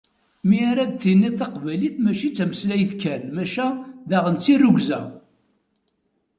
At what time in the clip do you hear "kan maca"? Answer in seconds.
3.01-3.67